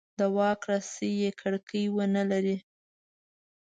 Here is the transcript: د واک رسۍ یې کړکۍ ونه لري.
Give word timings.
د 0.19 0.21
واک 0.35 0.61
رسۍ 0.69 1.11
یې 1.21 1.31
کړکۍ 1.41 1.83
ونه 1.95 2.23
لري. 2.31 2.57